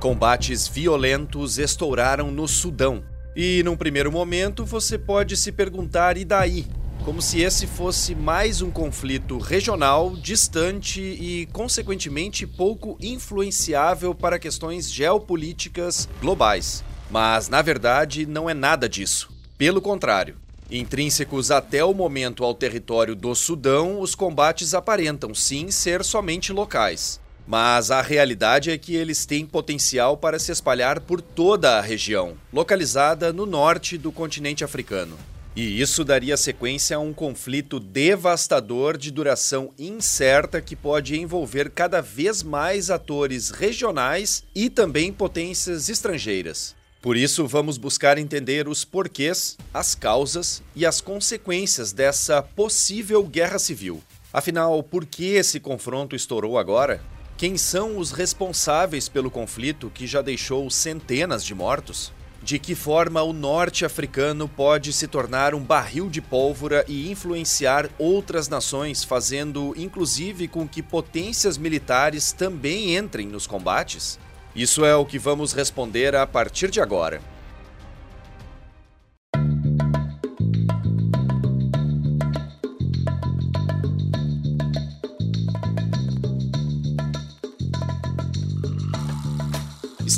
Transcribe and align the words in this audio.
Combates 0.00 0.66
violentos 0.66 1.58
estouraram 1.58 2.30
no 2.30 2.48
Sudão. 2.48 3.04
E 3.36 3.62
num 3.62 3.76
primeiro 3.76 4.10
momento 4.10 4.64
você 4.64 4.96
pode 4.96 5.36
se 5.36 5.52
perguntar: 5.52 6.16
e 6.16 6.24
daí? 6.24 6.66
Como 7.04 7.20
se 7.20 7.42
esse 7.42 7.66
fosse 7.66 8.14
mais 8.14 8.62
um 8.62 8.70
conflito 8.70 9.36
regional, 9.36 10.16
distante 10.16 11.02
e, 11.02 11.46
consequentemente, 11.52 12.46
pouco 12.46 12.96
influenciável 12.98 14.14
para 14.14 14.38
questões 14.38 14.90
geopolíticas 14.90 16.08
globais. 16.18 16.82
Mas, 17.10 17.50
na 17.50 17.60
verdade, 17.60 18.24
não 18.24 18.48
é 18.48 18.54
nada 18.54 18.88
disso. 18.88 19.30
Pelo 19.58 19.82
contrário, 19.82 20.36
Intrínsecos 20.70 21.50
até 21.50 21.84
o 21.84 21.92
momento 21.92 22.44
ao 22.44 22.54
território 22.54 23.16
do 23.16 23.34
Sudão, 23.34 24.00
os 24.00 24.14
combates 24.14 24.72
aparentam 24.72 25.34
sim 25.34 25.68
ser 25.72 26.04
somente 26.04 26.52
locais. 26.52 27.19
Mas 27.50 27.90
a 27.90 28.00
realidade 28.00 28.70
é 28.70 28.78
que 28.78 28.94
eles 28.94 29.26
têm 29.26 29.44
potencial 29.44 30.16
para 30.16 30.38
se 30.38 30.52
espalhar 30.52 31.00
por 31.00 31.20
toda 31.20 31.78
a 31.78 31.80
região, 31.80 32.36
localizada 32.52 33.32
no 33.32 33.44
norte 33.44 33.98
do 33.98 34.12
continente 34.12 34.62
africano. 34.62 35.18
E 35.56 35.80
isso 35.80 36.04
daria 36.04 36.36
sequência 36.36 36.96
a 36.96 37.00
um 37.00 37.12
conflito 37.12 37.80
devastador 37.80 38.96
de 38.96 39.10
duração 39.10 39.72
incerta 39.76 40.60
que 40.60 40.76
pode 40.76 41.18
envolver 41.18 41.70
cada 41.70 42.00
vez 42.00 42.40
mais 42.40 42.88
atores 42.88 43.50
regionais 43.50 44.44
e 44.54 44.70
também 44.70 45.12
potências 45.12 45.88
estrangeiras. 45.88 46.76
Por 47.02 47.16
isso, 47.16 47.48
vamos 47.48 47.78
buscar 47.78 48.16
entender 48.16 48.68
os 48.68 48.84
porquês, 48.84 49.58
as 49.74 49.96
causas 49.96 50.62
e 50.76 50.86
as 50.86 51.00
consequências 51.00 51.90
dessa 51.90 52.42
possível 52.42 53.24
guerra 53.24 53.58
civil. 53.58 54.00
Afinal, 54.32 54.80
por 54.84 55.04
que 55.04 55.30
esse 55.30 55.58
confronto 55.58 56.14
estourou 56.14 56.56
agora? 56.56 57.02
Quem 57.40 57.56
são 57.56 57.96
os 57.96 58.12
responsáveis 58.12 59.08
pelo 59.08 59.30
conflito 59.30 59.90
que 59.94 60.06
já 60.06 60.20
deixou 60.20 60.68
centenas 60.68 61.42
de 61.42 61.54
mortos? 61.54 62.12
De 62.42 62.58
que 62.58 62.74
forma 62.74 63.22
o 63.22 63.32
norte 63.32 63.82
africano 63.82 64.46
pode 64.46 64.92
se 64.92 65.08
tornar 65.08 65.54
um 65.54 65.60
barril 65.62 66.10
de 66.10 66.20
pólvora 66.20 66.84
e 66.86 67.10
influenciar 67.10 67.88
outras 67.98 68.46
nações, 68.46 69.02
fazendo 69.02 69.72
inclusive 69.74 70.48
com 70.48 70.68
que 70.68 70.82
potências 70.82 71.56
militares 71.56 72.30
também 72.30 72.94
entrem 72.94 73.26
nos 73.26 73.46
combates? 73.46 74.18
Isso 74.54 74.84
é 74.84 74.94
o 74.94 75.06
que 75.06 75.18
vamos 75.18 75.54
responder 75.54 76.14
a 76.14 76.26
partir 76.26 76.70
de 76.70 76.78
agora. 76.78 77.22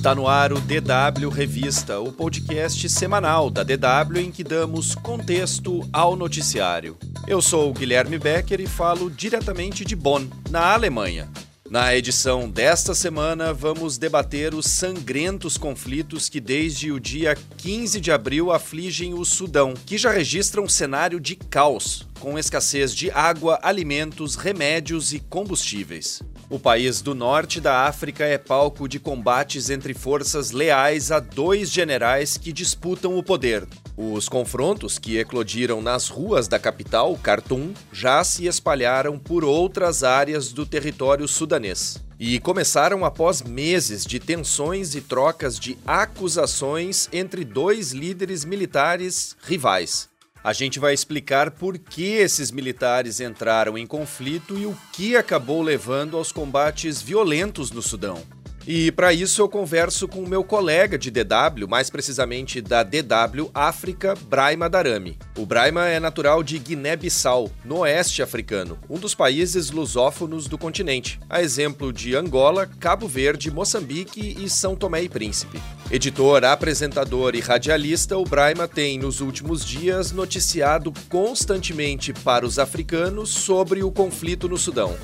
Está 0.02 0.16
no 0.16 0.26
ar 0.26 0.52
o 0.52 0.58
DW 0.58 1.28
Revista, 1.28 2.00
o 2.00 2.10
podcast 2.10 2.88
semanal 2.88 3.48
da 3.48 3.62
DW 3.62 4.18
em 4.18 4.32
que 4.32 4.42
damos 4.42 4.96
contexto 4.96 5.88
ao 5.92 6.16
noticiário. 6.16 6.96
Eu 7.24 7.40
sou 7.40 7.70
o 7.70 7.72
Guilherme 7.72 8.18
Becker 8.18 8.60
e 8.60 8.66
falo 8.66 9.08
diretamente 9.08 9.84
de 9.84 9.94
Bonn, 9.94 10.26
na 10.50 10.72
Alemanha. 10.72 11.30
Na 11.72 11.96
edição 11.96 12.50
desta 12.50 12.94
semana, 12.94 13.50
vamos 13.54 13.96
debater 13.96 14.54
os 14.54 14.66
sangrentos 14.66 15.56
conflitos 15.56 16.28
que, 16.28 16.38
desde 16.38 16.92
o 16.92 17.00
dia 17.00 17.34
15 17.56 17.98
de 17.98 18.12
abril, 18.12 18.52
afligem 18.52 19.14
o 19.14 19.24
Sudão, 19.24 19.72
que 19.86 19.96
já 19.96 20.10
registra 20.10 20.60
um 20.60 20.68
cenário 20.68 21.18
de 21.18 21.34
caos, 21.34 22.06
com 22.20 22.38
escassez 22.38 22.94
de 22.94 23.10
água, 23.10 23.58
alimentos, 23.62 24.34
remédios 24.34 25.14
e 25.14 25.18
combustíveis. 25.18 26.22
O 26.50 26.58
país 26.58 27.00
do 27.00 27.14
norte 27.14 27.58
da 27.58 27.86
África 27.86 28.26
é 28.26 28.36
palco 28.36 28.86
de 28.86 29.00
combates 29.00 29.70
entre 29.70 29.94
forças 29.94 30.50
leais 30.50 31.10
a 31.10 31.20
dois 31.20 31.70
generais 31.70 32.36
que 32.36 32.52
disputam 32.52 33.16
o 33.16 33.22
poder, 33.22 33.66
os 33.96 34.28
confrontos 34.28 34.98
que 34.98 35.18
eclodiram 35.18 35.82
nas 35.82 36.08
ruas 36.08 36.48
da 36.48 36.58
capital, 36.58 37.18
Khartoum, 37.22 37.74
já 37.92 38.24
se 38.24 38.46
espalharam 38.46 39.18
por 39.18 39.44
outras 39.44 40.02
áreas 40.02 40.52
do 40.52 40.64
território 40.64 41.28
sudanês. 41.28 42.02
E 42.18 42.38
começaram 42.38 43.04
após 43.04 43.42
meses 43.42 44.06
de 44.06 44.18
tensões 44.18 44.94
e 44.94 45.00
trocas 45.00 45.58
de 45.58 45.76
acusações 45.86 47.08
entre 47.12 47.44
dois 47.44 47.92
líderes 47.92 48.44
militares 48.44 49.36
rivais. 49.42 50.08
A 50.44 50.52
gente 50.52 50.80
vai 50.80 50.92
explicar 50.92 51.52
por 51.52 51.78
que 51.78 52.02
esses 52.02 52.50
militares 52.50 53.20
entraram 53.20 53.78
em 53.78 53.86
conflito 53.86 54.58
e 54.58 54.66
o 54.66 54.76
que 54.92 55.16
acabou 55.16 55.62
levando 55.62 56.16
aos 56.16 56.32
combates 56.32 57.00
violentos 57.00 57.70
no 57.70 57.80
Sudão. 57.80 58.22
E 58.66 58.92
para 58.92 59.12
isso 59.12 59.42
eu 59.42 59.48
converso 59.48 60.06
com 60.06 60.22
o 60.22 60.28
meu 60.28 60.44
colega 60.44 60.96
de 60.96 61.10
DW, 61.10 61.66
mais 61.68 61.90
precisamente 61.90 62.60
da 62.60 62.82
DW 62.82 63.50
África, 63.52 64.14
Braima 64.28 64.68
Darami. 64.68 65.18
O 65.36 65.44
Braima 65.44 65.88
é 65.88 65.98
natural 65.98 66.42
de 66.42 66.58
Guiné-Bissau, 66.58 67.50
no 67.64 67.78
oeste 67.78 68.22
africano, 68.22 68.78
um 68.88 68.98
dos 68.98 69.14
países 69.14 69.70
lusófonos 69.70 70.46
do 70.46 70.56
continente, 70.56 71.18
a 71.28 71.42
exemplo 71.42 71.92
de 71.92 72.14
Angola, 72.14 72.68
Cabo 72.78 73.08
Verde, 73.08 73.50
Moçambique 73.50 74.36
e 74.38 74.48
São 74.48 74.76
Tomé 74.76 75.02
e 75.02 75.08
Príncipe. 75.08 75.60
Editor, 75.90 76.44
apresentador 76.44 77.34
e 77.34 77.40
radialista, 77.40 78.16
o 78.16 78.24
Braima 78.24 78.68
tem 78.68 78.98
nos 78.98 79.20
últimos 79.20 79.64
dias 79.64 80.12
noticiado 80.12 80.92
constantemente 81.08 82.12
para 82.12 82.46
os 82.46 82.58
africanos 82.58 83.30
sobre 83.30 83.82
o 83.82 83.90
conflito 83.90 84.48
no 84.48 84.56
Sudão. 84.56 84.96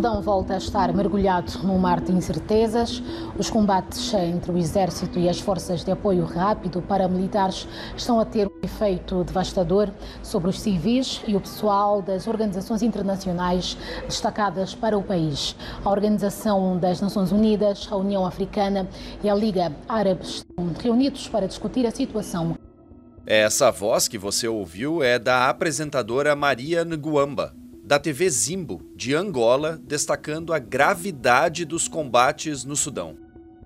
Sudão 0.00 0.22
volta 0.22 0.54
a 0.54 0.56
estar 0.56 0.94
mergulhado 0.94 1.58
num 1.62 1.76
mar 1.76 2.00
de 2.00 2.10
incertezas. 2.10 3.02
Os 3.36 3.50
combates 3.50 4.14
entre 4.14 4.50
o 4.50 4.56
exército 4.56 5.18
e 5.18 5.28
as 5.28 5.38
forças 5.38 5.84
de 5.84 5.90
apoio 5.90 6.24
rápido 6.24 6.80
paramilitares 6.80 7.68
estão 7.94 8.18
a 8.18 8.24
ter 8.24 8.46
um 8.46 8.64
efeito 8.64 9.22
devastador 9.24 9.90
sobre 10.22 10.48
os 10.48 10.58
civis 10.58 11.20
e 11.26 11.36
o 11.36 11.40
pessoal 11.42 12.00
das 12.00 12.26
organizações 12.26 12.80
internacionais 12.80 13.76
destacadas 14.06 14.74
para 14.74 14.96
o 14.96 15.02
país. 15.02 15.54
A 15.84 15.90
Organização 15.90 16.78
das 16.78 17.02
Nações 17.02 17.30
Unidas, 17.30 17.86
a 17.90 17.96
União 17.96 18.24
Africana 18.24 18.88
e 19.22 19.28
a 19.28 19.34
Liga 19.34 19.70
Árabe 19.86 20.24
estão 20.24 20.72
reunidos 20.82 21.28
para 21.28 21.46
discutir 21.46 21.86
a 21.86 21.90
situação. 21.90 22.56
Essa 23.26 23.70
voz 23.70 24.08
que 24.08 24.16
você 24.16 24.48
ouviu 24.48 25.02
é 25.02 25.18
da 25.18 25.50
apresentadora 25.50 26.34
Maria 26.34 26.86
Nguamba, 26.86 27.59
da 27.90 27.98
TV 27.98 28.30
Zimbo, 28.30 28.88
de 28.94 29.16
Angola, 29.16 29.76
destacando 29.84 30.52
a 30.52 30.60
gravidade 30.60 31.64
dos 31.64 31.88
combates 31.88 32.64
no 32.64 32.76
Sudão. 32.76 33.16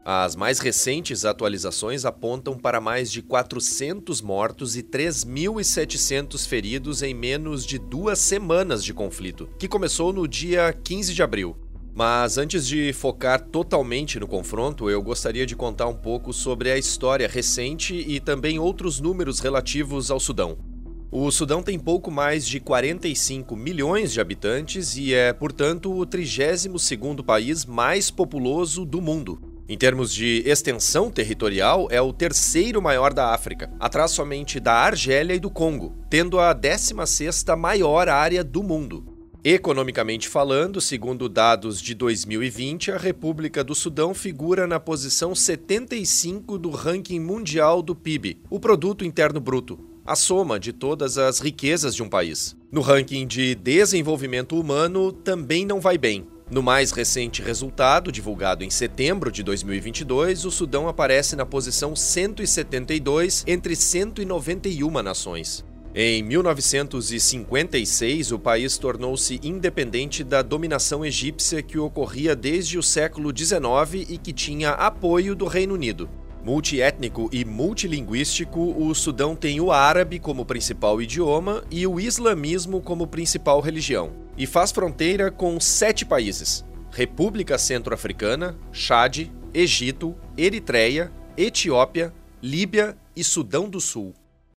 As 0.03 0.35
mais 0.35 0.61
recentes 0.61 1.27
atualizações 1.27 2.07
apontam 2.07 2.57
para 2.57 2.81
mais 2.81 3.13
de 3.13 3.21
400 3.21 4.23
mortos 4.23 4.79
e 4.79 4.83
3.700 4.83 6.49
feridos 6.49 7.03
em 7.03 7.13
menos 7.13 7.67
de 7.67 7.79
duas 7.79 8.19
semanas 8.19 8.83
de 8.83 8.95
conflito, 8.95 9.47
que 9.59 9.69
começou 9.69 10.11
no 10.11 10.27
dia 10.27 10.73
15 10.73 11.13
de 11.13 11.23
abril. 11.23 11.55
Mas 11.95 12.39
antes 12.39 12.67
de 12.67 12.95
focar 12.95 13.39
totalmente 13.49 14.19
no 14.19 14.27
confronto, 14.27 14.89
eu 14.89 15.03
gostaria 15.03 15.45
de 15.45 15.55
contar 15.55 15.87
um 15.87 15.97
pouco 15.97 16.33
sobre 16.33 16.71
a 16.71 16.79
história 16.79 17.29
recente 17.29 17.95
e 17.95 18.19
também 18.21 18.59
outros 18.59 19.01
números 19.01 19.39
relativos 19.39 20.11
ao 20.11 20.19
Sudão. 20.19 20.74
O 21.17 21.31
Sudão 21.31 21.63
tem 21.63 21.79
pouco 21.79 22.11
mais 22.11 22.45
de 22.45 22.59
45 22.59 23.55
milhões 23.55 24.13
de 24.13 24.21
habitantes 24.21 24.97
e 24.97 25.15
é, 25.15 25.33
portanto, 25.33 25.97
o 25.97 26.05
32º 26.05 27.25
país 27.25 27.65
mais 27.65 28.11
populoso 28.11 28.85
do 28.85 29.01
mundo. 29.01 29.41
Em 29.69 29.79
termos 29.79 30.13
de 30.13 30.43
extensão 30.45 31.13
territorial, 31.13 31.87
é 31.89 32.03
o 32.03 32.13
terceiro 32.13 32.83
maior 32.83 33.15
da 33.15 33.33
África, 33.33 33.73
atrás 33.79 34.11
somente 34.11 34.59
da 34.59 34.73
Argélia 34.73 35.37
e 35.37 35.39
do 35.39 35.49
Congo, 35.49 35.97
tendo 36.11 36.41
a 36.41 36.53
16ª 36.53 37.57
maior 37.57 38.09
área 38.09 38.43
do 38.43 38.65
mundo. 38.65 39.07
Economicamente 39.45 40.29
falando, 40.29 40.81
segundo 40.81 41.29
dados 41.29 41.81
de 41.81 41.95
2020, 41.95 42.91
a 42.91 42.97
República 42.97 43.63
do 43.63 43.77
Sudão 43.77 44.15
figura 44.15 44.67
na 44.67 44.81
posição 44.81 45.33
75 45.33 46.59
do 46.59 46.71
ranking 46.71 47.21
mundial 47.21 47.83
do 47.83 47.95
PIB, 47.95 48.41
o 48.51 48.59
produto 48.59 49.05
interno 49.05 49.39
bruto, 49.39 49.94
a 50.07 50.15
soma 50.15 50.61
de 50.61 50.73
todas 50.73 51.17
as 51.17 51.41
riquezas 51.41 51.95
de 51.95 52.03
um 52.03 52.09
país. 52.09 52.55
No 52.71 52.83
ranking 52.83 53.27
de 53.27 53.55
desenvolvimento 53.55 54.61
humano, 54.61 55.11
também 55.13 55.65
não 55.65 55.81
vai 55.81 55.97
bem. 55.97 56.27
No 56.51 56.63
mais 56.63 56.91
recente 56.91 57.41
resultado, 57.41 58.13
divulgado 58.13 58.65
em 58.65 58.71
setembro 58.71 59.33
de 59.33 59.43
2022, 59.43 60.45
o 60.45 60.51
Sudão 60.51 60.89
aparece 60.89 61.35
na 61.35 61.47
posição 61.47 61.97
172 61.97 63.45
entre 63.47 63.75
191 63.75 65.03
nações. 65.03 65.65
Em 65.95 66.23
1956, 66.23 68.33
o 68.33 68.39
país 68.39 68.77
tornou-se 68.77 69.41
independente 69.43 70.23
da 70.25 70.43
dominação 70.43 71.03
egípcia 71.05 71.63
que 71.63 71.79
ocorria 71.79 72.37
desde 72.37 72.77
o 72.77 72.83
século 72.83 73.33
XIX 73.35 74.11
e 74.11 74.19
que 74.19 74.33
tinha 74.33 74.73
apoio 74.73 75.37
do 75.37 75.47
Reino 75.47 75.73
Unido. 75.75 76.11
Multiétnico 76.45 77.31
e 77.33 77.43
multilinguístico, 77.43 78.77
o 78.79 78.95
Sudão 78.95 79.35
tem 79.35 79.63
o 79.63 79.73
árabe 79.73 80.19
como 80.19 80.45
principal 80.45 81.01
idioma 81.01 81.65
e 81.71 81.87
o 81.87 81.99
islamismo 81.99 82.83
como 82.83 83.07
principal 83.07 83.63
religião. 83.63 84.13
E 84.37 84.47
faz 84.47 84.71
fronteira 84.71 85.31
com 85.31 85.59
sete 85.59 86.05
países: 86.05 86.63
República 86.91 87.57
Centro-Africana, 87.57 88.59
Chad, 88.71 89.31
Egito, 89.55 90.15
Eritreia, 90.37 91.11
Etiópia, 91.35 92.13
Líbia 92.43 92.95
e 93.17 93.25
Sudão 93.25 93.67
do 93.67 93.81
Sul. 93.81 94.13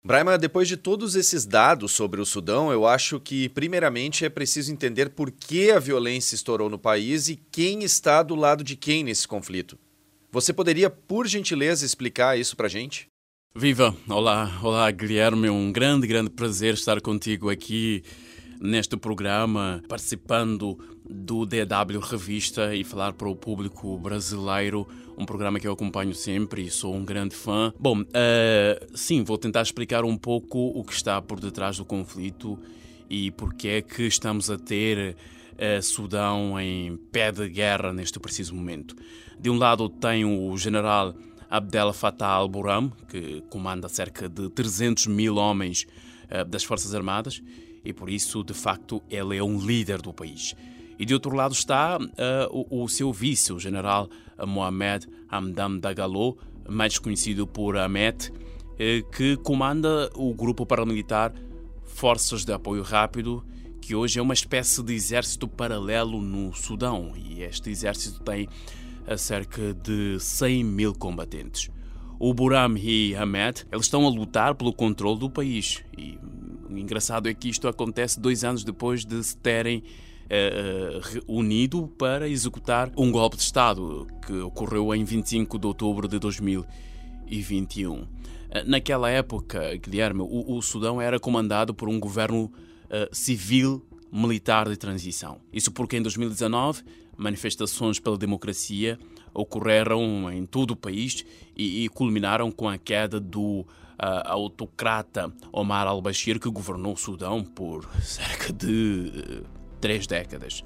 Braima, 0.04 0.36
depois 0.36 0.66
de 0.66 0.76
todos 0.76 1.14
esses 1.14 1.46
dados 1.46 1.92
sobre 1.92 2.20
o 2.20 2.26
Sudão, 2.26 2.72
eu 2.72 2.84
acho 2.84 3.20
que, 3.20 3.48
primeiramente, 3.48 4.24
é 4.24 4.28
preciso 4.28 4.72
entender 4.72 5.10
por 5.10 5.30
que 5.30 5.70
a 5.70 5.78
violência 5.78 6.34
estourou 6.34 6.68
no 6.68 6.80
país 6.80 7.28
e 7.28 7.36
quem 7.36 7.84
está 7.84 8.24
do 8.24 8.34
lado 8.34 8.64
de 8.64 8.74
quem 8.74 9.04
nesse 9.04 9.28
conflito. 9.28 9.78
Você 10.36 10.52
poderia, 10.52 10.90
por 10.90 11.26
gentileza, 11.26 11.86
explicar 11.86 12.38
isso 12.38 12.54
pra 12.58 12.68
gente? 12.68 13.08
Viva! 13.56 13.96
Olá, 14.06 14.60
olá, 14.62 14.90
Guilherme. 14.90 15.48
É 15.48 15.50
um 15.50 15.72
grande, 15.72 16.06
grande 16.06 16.28
prazer 16.28 16.74
estar 16.74 17.00
contigo 17.00 17.48
aqui 17.48 18.02
neste 18.60 18.98
programa, 18.98 19.82
participando 19.88 20.78
do 21.08 21.46
DW 21.46 22.00
Revista 22.02 22.74
e 22.74 22.84
falar 22.84 23.14
para 23.14 23.30
o 23.30 23.34
público 23.34 23.96
brasileiro, 23.96 24.86
um 25.16 25.24
programa 25.24 25.58
que 25.58 25.66
eu 25.66 25.72
acompanho 25.72 26.14
sempre 26.14 26.66
e 26.66 26.70
sou 26.70 26.94
um 26.94 27.02
grande 27.02 27.34
fã. 27.34 27.72
Bom, 27.80 28.02
uh, 28.02 28.06
sim, 28.94 29.24
vou 29.24 29.38
tentar 29.38 29.62
explicar 29.62 30.04
um 30.04 30.18
pouco 30.18 30.58
o 30.58 30.84
que 30.84 30.92
está 30.92 31.22
por 31.22 31.40
detrás 31.40 31.78
do 31.78 31.84
conflito 31.86 32.58
e 33.08 33.30
porque 33.30 33.68
é 33.68 33.80
que 33.80 34.02
estamos 34.02 34.50
a 34.50 34.58
ter 34.58 35.16
uh, 35.56 35.82
Sudão 35.82 36.58
em 36.60 36.96
pé 36.96 37.32
de 37.32 37.48
guerra 37.48 37.92
neste 37.92 38.18
preciso 38.18 38.54
momento. 38.54 38.94
De 39.38 39.50
um 39.50 39.58
lado 39.58 39.88
tem 39.88 40.24
o 40.24 40.56
general 40.56 41.14
Abdel 41.50 41.92
Fattah 41.92 42.28
al-Burhan, 42.28 42.90
que 43.08 43.42
comanda 43.50 43.88
cerca 43.88 44.28
de 44.28 44.48
300 44.50 45.06
mil 45.06 45.36
homens 45.36 45.86
uh, 46.30 46.44
das 46.44 46.64
Forças 46.64 46.94
Armadas, 46.94 47.42
e 47.84 47.92
por 47.92 48.10
isso, 48.10 48.42
de 48.42 48.52
facto, 48.52 49.02
ele 49.08 49.36
é 49.36 49.42
um 49.42 49.58
líder 49.58 50.02
do 50.02 50.12
país. 50.12 50.54
E 50.98 51.04
de 51.04 51.14
outro 51.14 51.34
lado 51.34 51.52
está 51.52 51.98
uh, 51.98 52.66
o, 52.70 52.84
o, 52.84 52.88
seu 52.88 53.12
vice, 53.12 53.52
o 53.52 53.60
general 53.60 54.08
Mohamed 54.44 55.06
Hamdam 55.30 55.78
Dagalo, 55.78 56.36
mais 56.68 56.98
conhecido 56.98 57.46
por 57.46 57.76
Ahmed, 57.76 58.30
uh, 58.30 59.10
que 59.10 59.36
comanda 59.36 60.10
o 60.14 60.34
grupo 60.34 60.66
paramilitar 60.66 61.32
Forças 61.84 62.44
de 62.44 62.52
Apoio 62.52 62.82
Rápido, 62.82 63.44
que 63.86 63.94
hoje 63.94 64.18
é 64.18 64.22
uma 64.22 64.34
espécie 64.34 64.82
de 64.82 64.92
exército 64.92 65.46
paralelo 65.46 66.20
no 66.20 66.52
Sudão. 66.52 67.12
E 67.14 67.42
este 67.42 67.70
exército 67.70 68.20
tem 68.20 68.48
uh, 69.06 69.16
cerca 69.16 69.72
de 69.74 70.18
100 70.18 70.64
mil 70.64 70.92
combatentes. 70.92 71.70
O 72.18 72.34
Buram 72.34 72.76
e 72.76 73.14
Ahmed 73.14 73.64
eles 73.70 73.86
estão 73.86 74.04
a 74.04 74.10
lutar 74.10 74.56
pelo 74.56 74.72
controle 74.72 75.20
do 75.20 75.30
país 75.30 75.84
e 75.96 76.18
o 76.68 76.76
engraçado 76.76 77.28
é 77.28 77.34
que 77.34 77.48
isto 77.48 77.68
acontece 77.68 78.18
dois 78.18 78.42
anos 78.42 78.64
depois 78.64 79.04
de 79.04 79.22
se 79.22 79.36
terem 79.36 79.84
uh, 80.24 81.22
unido 81.28 81.86
para 81.96 82.28
executar 82.28 82.90
um 82.96 83.12
golpe 83.12 83.36
de 83.36 83.42
Estado 83.42 84.08
que 84.26 84.32
ocorreu 84.40 84.92
em 84.96 85.04
25 85.04 85.60
de 85.60 85.66
outubro 85.68 86.08
de 86.08 86.18
2021. 86.18 88.04
Eh, 88.50 88.64
naquela 88.64 89.08
época, 89.10 89.76
Guilherme, 89.76 90.22
o, 90.22 90.56
o 90.56 90.60
Sudão 90.60 91.00
era 91.00 91.20
comandado 91.20 91.72
por 91.72 91.88
um 91.88 92.00
governo 92.00 92.50
uh, 92.86 93.14
civil 93.14 93.84
militar 94.10 94.68
de 94.68 94.76
transição. 94.76 95.40
Isso 95.52 95.70
porque 95.70 95.96
em 95.96 96.02
2019 96.02 96.82
manifestações 97.16 97.98
pela 97.98 98.16
democracia 98.16 98.98
ocorreram 99.32 100.30
em 100.32 100.46
todo 100.46 100.72
o 100.72 100.76
país 100.76 101.24
e, 101.56 101.84
e 101.84 101.88
culminaram 101.88 102.50
com 102.50 102.68
a 102.68 102.78
queda 102.78 103.20
do 103.20 103.66
a 103.98 104.32
autocrata 104.32 105.32
Omar 105.50 105.86
al-Bashir, 105.86 106.38
que 106.38 106.50
governou 106.50 106.92
o 106.92 106.96
Sudão 106.96 107.42
por 107.42 107.88
cerca 108.02 108.52
de 108.52 109.10
uh, 109.42 109.46
três 109.80 110.06
décadas. 110.06 110.62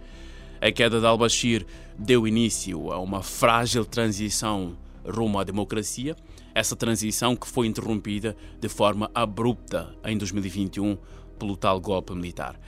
A 0.61 0.71
queda 0.73 1.01
de 1.01 1.07
al-Bashir 1.07 1.65
deu 1.99 2.27
início 2.27 2.93
a 2.93 2.99
uma 2.99 3.23
frágil 3.23 3.85
transição 3.85 4.77
rumo 5.07 5.39
à 5.39 5.45
democracia, 5.45 6.17
essa 6.55 6.75
transição 6.75 7.37
que 7.37 7.47
foi 7.47 7.67
interrompida 7.67 8.37
de 8.61 8.69
forma 8.69 9.11
abrupta 9.15 9.95
em 10.05 10.19
2021 10.19 10.99
pelo 11.41 11.57
tal 11.57 11.81
golpe 11.81 12.15
militar. 12.15 12.61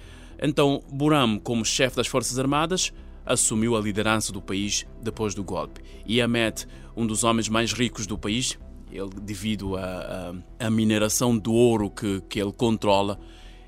Então, 0.43 0.83
Buram, 0.91 1.39
como 1.39 1.65
chefe 1.65 1.97
das 1.97 2.09
Forças 2.09 2.39
Armadas, 2.39 2.93
assumiu 3.25 3.77
a 3.77 3.81
liderança 3.81 4.33
do 4.33 4.43
país 4.43 4.85
depois 5.01 5.35
do 5.35 5.45
golpe. 5.45 5.81
E 6.05 6.21
Ahmed, 6.21 6.67
um 6.97 7.07
dos 7.07 7.23
homens 7.23 7.49
mais 7.49 7.73
ricos 7.73 8.07
do 8.07 8.19
país, 8.19 8.59
ele, 8.91 9.11
devido 9.23 9.75
à 9.77 10.71
mineração 10.71 11.39
do 11.39 11.53
ouro 11.53 11.89
que, 11.89 12.21
que 12.29 12.41
ele 12.41 12.53
controla, 12.53 13.21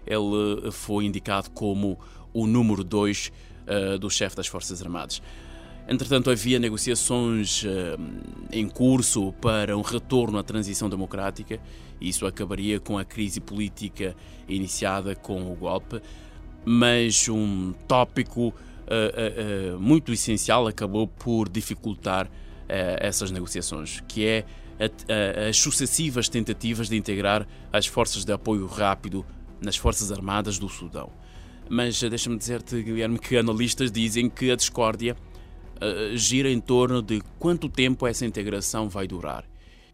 ele 0.07 0.71
foi 0.73 1.05
indicado 1.05 1.51
como 1.51 1.99
o 2.33 2.47
número 2.47 2.83
2 2.83 3.29
uh, 3.29 3.33
eh, 3.67 3.99
do 3.99 4.11
chefe 4.11 4.37
das 4.37 4.47
Forças 4.47 4.83
Armadas. 4.83 5.23
Entretanto, 5.87 6.31
havia 6.31 6.59
negociações 6.59 7.63
uh, 7.63 7.69
em 8.51 8.69
curso 8.69 9.33
para 9.35 9.77
um 9.77 9.83
retorno 9.83 10.39
à 10.39 10.43
transição 10.43 10.89
democrática 10.89 11.61
isso 12.01 12.27
acabaria 12.27 12.79
com 12.79 12.99
a 12.99 13.05
crise 13.05 13.41
política 13.41 14.15
iniciada 14.49 15.15
com 15.15 15.51
o 15.51 15.55
golpe, 15.55 16.01
mas 16.65 17.29
um 17.29 17.73
tópico 17.89 18.49
uh, 18.49 19.79
muito 19.79 20.13
essencial 20.13 20.67
acabou 20.67 21.07
por 21.07 21.49
dificultar 21.49 22.31
essas 22.67 23.31
negociações, 23.31 24.03
que 24.09 24.25
é 24.25 24.45
as 25.47 25.59
sucessivas 25.59 26.31
tentativas 26.31 26.89
de 26.89 26.97
integrar 26.97 27.47
as 27.71 27.87
forças 27.87 28.25
de 28.25 28.33
apoio 28.33 28.67
rápido 28.67 29.25
nas 29.61 29.77
Forças 29.77 30.11
Armadas 30.11 30.59
do 30.59 30.67
Sudão. 30.67 31.11
Mas 31.69 32.03
eh, 32.03 32.09
deixa-me 32.09 32.39
dizer-te, 32.39 32.83
Guilherme, 32.83 33.19
que 33.19 33.37
analistas 33.37 33.93
dizem 33.93 34.31
que 34.31 34.51
a 34.51 34.57
discórdia 34.57 35.15
uh, 35.85 36.17
gira 36.17 36.51
em 36.51 36.61
torno 36.61 37.03
de 37.03 37.21
quanto 37.39 37.69
tempo 37.69 38.07
essa 38.07 38.25
integração 38.25 38.89
vai 38.89 39.07
durar 39.07 39.45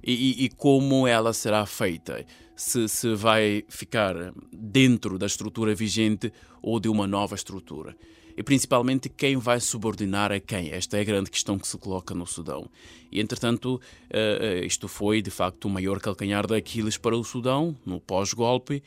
e, 0.02 0.42
e, 0.42 0.44
e 0.44 0.48
como 0.48 1.06
ela 1.06 1.32
será 1.32 1.66
feita. 1.66 2.24
Se, 2.56 2.88
se 2.88 3.14
vai 3.14 3.64
ficar 3.68 4.14
dentro 4.52 5.18
da 5.18 5.24
estrutura 5.24 5.74
vigente 5.74 6.30
ou 6.60 6.78
de 6.78 6.90
uma 6.90 7.06
nova 7.06 7.34
estrutura 7.34 7.96
e 8.36 8.42
principalmente 8.42 9.08
quem 9.08 9.36
vai 9.36 9.60
subordinar 9.60 10.32
a 10.32 10.40
quem. 10.40 10.70
Esta 10.70 10.96
é 10.96 11.00
a 11.00 11.04
grande 11.04 11.30
questão 11.30 11.58
que 11.58 11.68
se 11.68 11.76
coloca 11.76 12.14
no 12.14 12.26
Sudão. 12.26 12.70
E, 13.12 13.20
entretanto, 13.20 13.74
uh, 13.74 14.64
isto 14.64 14.88
foi 14.88 15.20
de 15.20 15.30
facto 15.30 15.66
o 15.66 15.70
maior 15.70 16.00
calcanhar 16.00 16.46
de 16.46 16.56
Aquiles 16.56 16.96
para 16.96 17.16
o 17.16 17.24
Sudão, 17.24 17.76
no 17.84 18.00
pós-golpe, 18.00 18.82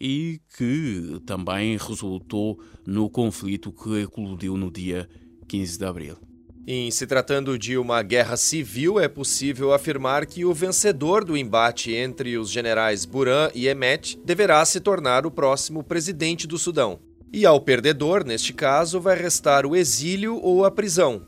e 0.00 0.40
que 0.56 1.20
também 1.26 1.76
resultou 1.76 2.58
no 2.86 3.08
conflito 3.10 3.72
que 3.72 4.02
eclodiu 4.02 4.56
no 4.56 4.70
dia 4.70 5.08
15 5.48 5.78
de 5.78 5.84
abril. 5.84 6.33
Em 6.66 6.90
se 6.90 7.06
tratando 7.06 7.58
de 7.58 7.76
uma 7.76 8.02
guerra 8.02 8.38
civil, 8.38 8.98
é 8.98 9.06
possível 9.06 9.74
afirmar 9.74 10.24
que 10.24 10.46
o 10.46 10.54
vencedor 10.54 11.22
do 11.22 11.36
embate 11.36 11.92
entre 11.92 12.38
os 12.38 12.50
generais 12.50 13.04
Buran 13.04 13.50
e 13.54 13.68
Emet 13.68 14.18
deverá 14.24 14.64
se 14.64 14.80
tornar 14.80 15.26
o 15.26 15.30
próximo 15.30 15.84
presidente 15.84 16.46
do 16.46 16.56
Sudão. 16.56 17.00
E 17.30 17.44
ao 17.44 17.60
perdedor, 17.60 18.24
neste 18.24 18.54
caso, 18.54 18.98
vai 18.98 19.14
restar 19.14 19.66
o 19.66 19.76
exílio 19.76 20.40
ou 20.40 20.64
a 20.64 20.70
prisão. 20.70 21.26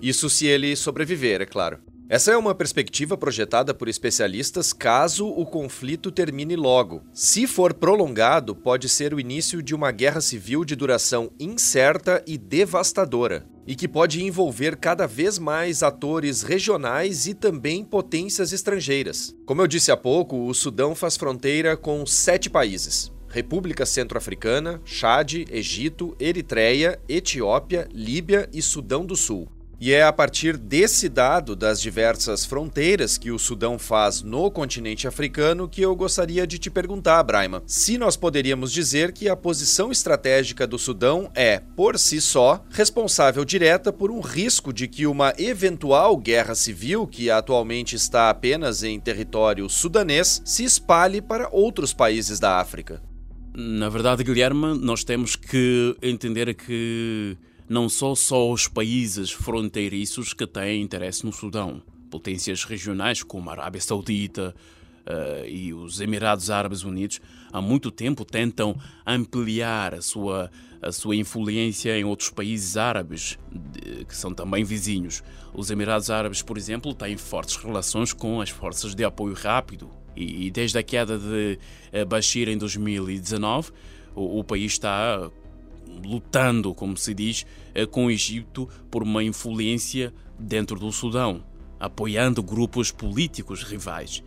Isso 0.00 0.30
se 0.30 0.46
ele 0.46 0.74
sobreviver, 0.74 1.42
é 1.42 1.46
claro. 1.46 1.80
Essa 2.08 2.32
é 2.32 2.36
uma 2.38 2.54
perspectiva 2.54 3.18
projetada 3.18 3.74
por 3.74 3.88
especialistas 3.88 4.72
caso 4.72 5.28
o 5.28 5.44
conflito 5.44 6.10
termine 6.10 6.56
logo. 6.56 7.02
Se 7.12 7.46
for 7.46 7.74
prolongado, 7.74 8.56
pode 8.56 8.88
ser 8.88 9.12
o 9.12 9.20
início 9.20 9.62
de 9.62 9.74
uma 9.74 9.90
guerra 9.90 10.22
civil 10.22 10.64
de 10.64 10.74
duração 10.74 11.30
incerta 11.38 12.22
e 12.26 12.38
devastadora, 12.38 13.44
e 13.68 13.76
que 13.76 13.86
pode 13.86 14.24
envolver 14.24 14.78
cada 14.78 15.06
vez 15.06 15.38
mais 15.38 15.82
atores 15.82 16.40
regionais 16.42 17.26
e 17.26 17.34
também 17.34 17.84
potências 17.84 18.50
estrangeiras. 18.50 19.36
Como 19.44 19.60
eu 19.60 19.66
disse 19.66 19.92
há 19.92 19.96
pouco, 19.96 20.48
o 20.48 20.54
Sudão 20.54 20.94
faz 20.94 21.18
fronteira 21.18 21.76
com 21.76 22.06
sete 22.06 22.48
países. 22.48 23.12
República 23.28 23.84
Centro-Africana, 23.84 24.80
Chade, 24.86 25.44
Egito, 25.50 26.16
Eritreia, 26.18 26.98
Etiópia, 27.06 27.86
Líbia 27.92 28.48
e 28.54 28.62
Sudão 28.62 29.04
do 29.04 29.14
Sul. 29.14 29.46
E 29.80 29.92
é 29.92 30.02
a 30.02 30.12
partir 30.12 30.56
desse 30.56 31.08
dado 31.08 31.54
das 31.54 31.80
diversas 31.80 32.44
fronteiras 32.44 33.16
que 33.16 33.30
o 33.30 33.38
Sudão 33.38 33.78
faz 33.78 34.22
no 34.22 34.50
continente 34.50 35.06
africano 35.06 35.68
que 35.68 35.80
eu 35.80 35.94
gostaria 35.94 36.44
de 36.48 36.58
te 36.58 36.68
perguntar, 36.68 37.22
Braima, 37.22 37.62
se 37.64 37.96
nós 37.96 38.16
poderíamos 38.16 38.72
dizer 38.72 39.12
que 39.12 39.28
a 39.28 39.36
posição 39.36 39.92
estratégica 39.92 40.66
do 40.66 40.80
Sudão 40.80 41.30
é, 41.32 41.62
por 41.76 41.96
si 41.96 42.20
só, 42.20 42.64
responsável 42.70 43.44
direta 43.44 43.92
por 43.92 44.10
um 44.10 44.18
risco 44.18 44.72
de 44.72 44.88
que 44.88 45.06
uma 45.06 45.32
eventual 45.38 46.16
guerra 46.16 46.56
civil, 46.56 47.06
que 47.06 47.30
atualmente 47.30 47.94
está 47.94 48.30
apenas 48.30 48.82
em 48.82 48.98
território 48.98 49.68
sudanês, 49.68 50.42
se 50.44 50.64
espalhe 50.64 51.20
para 51.20 51.48
outros 51.52 51.92
países 51.92 52.40
da 52.40 52.58
África. 52.58 53.00
Na 53.54 53.88
verdade, 53.88 54.24
Guilherme, 54.24 54.76
nós 54.78 55.04
temos 55.04 55.36
que 55.36 55.96
entender 56.02 56.52
que 56.54 57.36
não 57.68 57.88
são 57.88 58.16
só 58.16 58.50
os 58.50 58.66
países 58.66 59.30
fronteiriços 59.30 60.32
que 60.32 60.46
têm 60.46 60.82
interesse 60.82 61.24
no 61.24 61.32
Sudão. 61.32 61.82
Potências 62.10 62.64
regionais 62.64 63.22
como 63.22 63.50
a 63.50 63.52
Arábia 63.52 63.80
Saudita 63.80 64.54
uh, 65.06 65.46
e 65.46 65.74
os 65.74 66.00
Emirados 66.00 66.50
Árabes 66.50 66.82
Unidos 66.82 67.20
há 67.52 67.60
muito 67.60 67.90
tempo 67.90 68.24
tentam 68.24 68.74
ampliar 69.06 69.94
a 69.94 70.00
sua, 70.00 70.50
a 70.80 70.90
sua 70.90 71.16
influência 71.16 71.98
em 71.98 72.04
outros 72.04 72.30
países 72.30 72.78
árabes, 72.78 73.38
de, 73.52 74.06
que 74.06 74.16
são 74.16 74.32
também 74.32 74.64
vizinhos. 74.64 75.22
Os 75.52 75.70
Emirados 75.70 76.10
Árabes, 76.10 76.40
por 76.40 76.56
exemplo, 76.56 76.94
têm 76.94 77.18
fortes 77.18 77.56
relações 77.56 78.14
com 78.14 78.40
as 78.40 78.48
forças 78.48 78.94
de 78.94 79.04
apoio 79.04 79.34
rápido. 79.34 79.90
E, 80.16 80.46
e 80.46 80.50
desde 80.50 80.78
a 80.78 80.82
queda 80.82 81.18
de 81.18 81.58
uh, 81.92 82.06
Bashir 82.06 82.48
em 82.48 82.56
2019, 82.56 83.70
o, 84.14 84.38
o 84.38 84.44
país 84.44 84.72
está 84.72 85.30
lutando, 86.04 86.74
como 86.74 86.96
se 86.96 87.14
diz, 87.14 87.44
uh, 87.74 87.86
com 87.88 88.06
o 88.06 88.10
Egito 88.10 88.68
por 88.90 89.02
uma 89.02 89.22
influência 89.22 90.12
dentro 90.38 90.78
do 90.78 90.90
Sudão, 90.92 91.44
apoiando 91.78 92.42
grupos 92.42 92.90
políticos 92.90 93.62
rivais. 93.62 94.22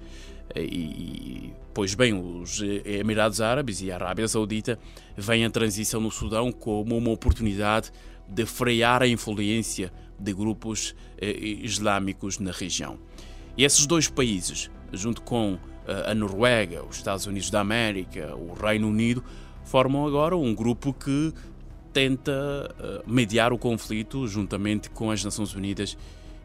E, 0.56 1.54
pois 1.74 1.96
bem, 1.96 2.14
os 2.14 2.62
Emirados 2.84 3.40
Árabes 3.40 3.82
e 3.82 3.92
a 3.92 3.96
Arábia 3.96 4.28
Saudita 4.28 4.78
veem 5.16 5.46
a 5.46 5.50
transição 5.50 6.02
no 6.02 6.12
Sudão 6.12 6.52
como 6.52 6.98
uma 6.98 7.12
oportunidade 7.12 7.92
de 8.28 8.46
frear 8.46 9.02
a 9.02 9.08
influência 9.08 9.92
de 10.18 10.34
grupos 10.34 10.96
eh, 11.20 11.38
islâmicos 11.64 12.40
na 12.40 12.52
região. 12.52 12.98
E 13.58 13.64
esses 13.64 13.86
dois 13.86 14.08
países, 14.08 14.70
junto 14.94 15.22
com 15.22 15.58
eh, 15.88 16.12
a 16.12 16.16
Noruega, 16.16 16.84
os 16.86 16.98
Estados 16.98 17.26
Unidos 17.26 17.50
da 17.50 17.60
América, 17.60 18.36
o 18.36 18.54
Reino 18.54 18.88
Unido, 18.88 19.24
formam 19.66 20.06
agora 20.06 20.36
um 20.38 20.54
grupo 20.54 20.94
que 20.94 21.34
tenta 21.94 22.76
eh, 22.80 23.02
mediar 23.06 23.52
o 23.54 23.58
conflito 23.58 24.28
juntamente 24.28 24.90
com 24.90 25.12
as 25.12 25.24
Nações 25.24 25.54
Unidas 25.54 25.98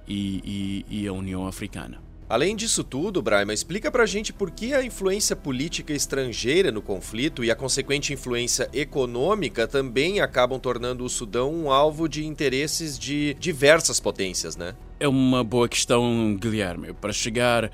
e, 0.07 0.85
e, 0.91 1.03
e 1.03 1.07
a 1.07 1.13
União 1.13 1.47
Africana. 1.47 2.07
Além 2.29 2.57
disso 2.57 2.83
tudo, 2.83 3.23
Braima, 3.23 3.55
explica 3.55 3.89
pra 3.89 4.05
gente 4.05 4.33
por 4.33 4.51
que 4.51 4.75
a 4.75 4.85
influência 4.85 5.37
política 5.37 5.93
estrangeira 5.93 6.73
no 6.73 6.83
conflito 6.83 7.45
e 7.45 7.53
a 7.53 7.55
consequente 7.55 8.13
influência 8.13 8.69
econômica 8.73 9.69
também 9.69 10.19
acabam 10.19 10.59
tornando 10.59 11.05
o 11.05 11.09
Sudão 11.09 11.55
um 11.55 11.71
alvo 11.71 12.09
de 12.09 12.27
interesses 12.27 12.99
de 12.99 13.35
diversas 13.35 14.01
potências, 14.01 14.57
né? 14.57 14.75
É 14.99 15.07
uma 15.07 15.45
boa 15.45 15.69
questão, 15.69 16.37
Guilherme. 16.37 16.93
Para 16.95 17.13
chegar 17.13 17.67
uh, 17.67 17.71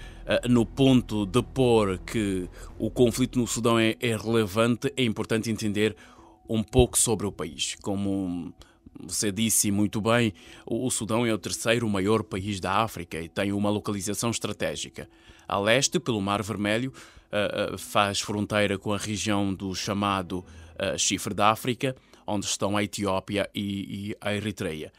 no 0.47 0.67
ponto 0.67 1.25
de 1.25 1.43
pôr 1.43 1.99
que 2.01 2.47
o 2.79 2.91
conflito 2.91 3.39
no 3.39 3.47
Sudão 3.47 3.79
é, 3.79 3.97
é 4.01 4.15
relevante, 4.15 4.93
é 4.99 5.03
importante 5.03 5.51
entender 5.51 5.97
um 6.53 6.63
pouco 6.63 6.99
sobre 6.99 7.27
o 7.27 7.33
país. 7.33 7.77
Como 7.83 8.53
você 9.01 9.33
disse 9.33 9.71
muito 9.71 10.01
bem, 10.01 10.35
o 10.67 10.91
Sudão 10.91 11.25
é 11.25 11.33
o 11.33 11.39
terceiro 11.39 11.89
maior 11.89 12.23
país 12.23 12.61
da 12.61 12.83
África 12.83 13.19
e 13.21 13.29
tem 13.29 13.53
uma 13.53 13.71
localização 13.71 14.31
estratégica. 14.31 15.09
A 15.49 15.59
leste, 15.59 15.99
pelo 15.99 16.21
Mar 16.21 16.43
Vermelho, 16.43 16.93
uh, 17.33 17.75
uh, 17.75 17.79
faz 17.79 18.21
fronteira 18.21 18.79
com 18.79 18.93
a 18.93 18.99
região 18.99 19.53
do 19.55 19.75
chamado 19.75 20.39
uh, 20.39 20.99
Chifre 20.99 21.35
da 21.35 21.51
África, 21.51 21.97
onde 22.27 22.47
estão 22.47 22.77
a 22.77 22.85
Etiópia 22.85 23.49
e, 23.55 24.11
e 24.11 24.17
a 24.21 24.35
Eritreia. 24.35 24.93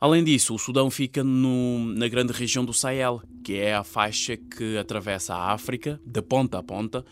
Além 0.00 0.22
disso, 0.22 0.54
o 0.54 0.58
Sudão 0.58 0.90
fica 0.90 1.24
no, 1.24 1.78
na 1.94 2.06
grande 2.06 2.32
região 2.32 2.64
do 2.64 2.72
Sahel, 2.72 3.22
que 3.42 3.54
é 3.54 3.74
a 3.74 3.82
faixa 3.82 4.36
que 4.36 4.76
atravessa 4.76 5.34
a 5.34 5.52
África, 5.52 6.00
de 6.04 6.22
ponta 6.22 6.58
a 6.58 6.62
ponta, 6.62 7.04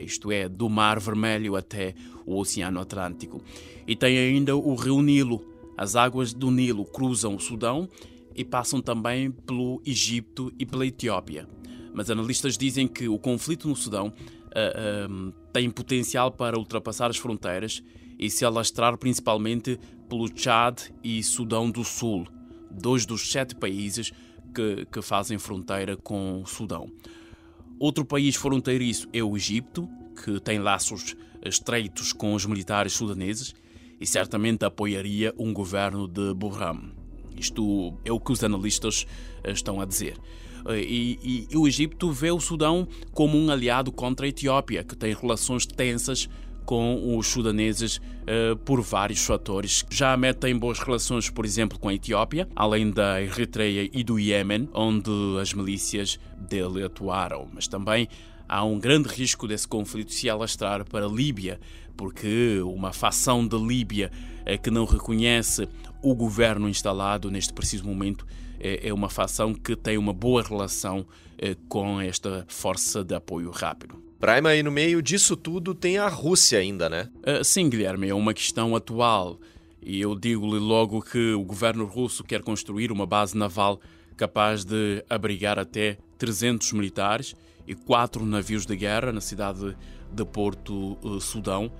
isto 0.00 0.30
é, 0.30 0.48
do 0.48 0.68
Mar 0.68 0.98
Vermelho 0.98 1.56
até 1.56 1.94
o 2.26 2.38
Oceano 2.38 2.80
Atlântico. 2.80 3.42
E 3.86 3.96
tem 3.96 4.18
ainda 4.18 4.56
o 4.56 4.74
rio 4.74 5.00
Nilo. 5.02 5.44
As 5.76 5.96
águas 5.96 6.32
do 6.32 6.50
Nilo 6.50 6.84
cruzam 6.84 7.36
o 7.36 7.40
Sudão 7.40 7.88
e 8.34 8.44
passam 8.44 8.80
também 8.80 9.30
pelo 9.30 9.80
Egito 9.84 10.52
e 10.58 10.66
pela 10.66 10.86
Etiópia. 10.86 11.48
Mas 11.92 12.10
analistas 12.10 12.56
dizem 12.56 12.86
que 12.86 13.08
o 13.08 13.18
conflito 13.18 13.68
no 13.68 13.74
Sudão 13.74 14.12
uh, 14.48 15.32
tem 15.52 15.70
potencial 15.70 16.30
para 16.30 16.58
ultrapassar 16.58 17.10
as 17.10 17.16
fronteiras 17.16 17.82
e 18.18 18.28
se 18.28 18.44
alastrar 18.44 18.96
principalmente 18.98 19.78
pelo 20.08 20.28
Chad 20.34 20.80
e 21.02 21.22
Sudão 21.22 21.70
do 21.70 21.84
Sul, 21.84 22.26
dois 22.70 23.06
dos 23.06 23.30
sete 23.30 23.54
países 23.54 24.12
que, 24.54 24.86
que 24.86 25.02
fazem 25.02 25.38
fronteira 25.38 25.96
com 25.96 26.40
o 26.42 26.46
Sudão. 26.46 26.90
Outro 27.80 28.04
país 28.04 28.34
fronteiriço 28.34 29.08
é 29.12 29.22
o 29.22 29.36
Egito, 29.36 29.88
que 30.24 30.40
tem 30.40 30.58
laços 30.58 31.16
estreitos 31.44 32.12
com 32.12 32.34
os 32.34 32.44
militares 32.44 32.92
sudaneses 32.92 33.54
e 34.00 34.06
certamente 34.06 34.64
apoiaria 34.64 35.32
um 35.38 35.52
governo 35.52 36.08
de 36.08 36.34
Burham. 36.34 36.90
Isto 37.36 37.94
é 38.04 38.10
o 38.10 38.18
que 38.18 38.32
os 38.32 38.42
analistas 38.42 39.06
eh, 39.44 39.52
estão 39.52 39.80
a 39.80 39.84
dizer. 39.84 40.16
Eh, 40.66 40.80
e, 40.80 41.18
e, 41.22 41.48
e, 41.52 41.56
o 41.56 41.68
Egito 41.68 42.10
vê 42.10 42.32
o 42.32 42.40
Sudão 42.40 42.88
como 43.12 43.38
um 43.38 43.48
aliado 43.48 43.92
contra 43.92 44.26
a 44.26 44.28
Etiópia, 44.28 44.82
que 44.82 44.96
tem 44.96 45.14
relações 45.14 45.64
tensas 45.64 46.28
com 46.68 47.16
os 47.16 47.28
sudaneses 47.28 47.96
uh, 47.96 48.54
por 48.58 48.82
vários 48.82 49.24
fatores. 49.24 49.86
Já 49.88 50.14
metem 50.18 50.54
boas 50.54 50.78
relações, 50.78 51.30
por 51.30 51.46
exemplo, 51.46 51.78
com 51.78 51.88
a 51.88 51.94
Etiópia, 51.94 52.46
além 52.54 52.90
da 52.90 53.22
Eritreia 53.22 53.88
e 53.90 54.04
do 54.04 54.18
Iêmen, 54.18 54.68
onde 54.74 55.10
as 55.40 55.54
milícias 55.54 56.20
dele 56.36 56.84
atuaram. 56.84 57.48
Mas 57.54 57.66
também 57.66 58.06
há 58.46 58.62
um 58.66 58.78
grande 58.78 59.08
risco 59.08 59.48
desse 59.48 59.66
conflito 59.66 60.12
se 60.12 60.28
alastrar 60.28 60.84
para 60.84 61.06
a 61.06 61.08
Líbia, 61.08 61.58
porque 61.96 62.60
uma 62.60 62.92
facção 62.92 63.48
da 63.48 63.56
Líbia 63.56 64.12
é 64.44 64.58
que 64.58 64.70
não 64.70 64.84
reconhece 64.84 65.66
o 66.02 66.14
governo 66.14 66.68
instalado 66.68 67.30
neste 67.30 67.54
preciso 67.54 67.86
momento 67.86 68.26
é, 68.60 68.88
é 68.88 68.92
uma 68.92 69.08
facção 69.08 69.54
que 69.54 69.74
tem 69.74 69.96
uma 69.96 70.12
boa 70.12 70.42
relação 70.42 71.06
com 71.66 71.98
esta 71.98 72.44
força 72.46 73.02
de 73.02 73.14
apoio 73.14 73.50
rápido. 73.50 74.07
Braima, 74.20 74.52
e 74.56 74.64
no 74.64 74.72
meio 74.72 75.00
disso 75.00 75.36
tudo 75.36 75.72
tem 75.72 75.96
a 75.96 76.08
Rússia 76.08 76.58
ainda, 76.58 76.88
né? 76.88 77.08
Uh, 77.18 77.44
sim, 77.44 77.70
Guilherme, 77.70 78.08
é 78.08 78.14
uma 78.14 78.34
questão 78.34 78.74
atual. 78.74 79.38
E 79.80 80.00
eu 80.00 80.16
digo-lhe 80.16 80.58
logo 80.58 81.00
que 81.00 81.34
o 81.34 81.44
governo 81.44 81.84
russo 81.84 82.24
quer 82.24 82.42
construir 82.42 82.90
uma 82.90 83.06
base 83.06 83.38
naval 83.38 83.80
capaz 84.16 84.64
de 84.64 85.04
abrigar 85.08 85.56
até 85.56 85.98
300 86.18 86.72
militares 86.72 87.36
e 87.64 87.76
quatro 87.76 88.26
navios 88.26 88.66
de 88.66 88.74
guerra 88.74 89.12
na 89.12 89.20
cidade 89.20 89.76
de 90.12 90.24
Porto 90.24 90.98
uh, 91.00 91.20
Sudão, 91.20 91.70